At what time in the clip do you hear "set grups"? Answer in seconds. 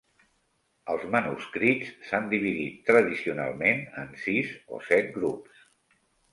4.91-5.65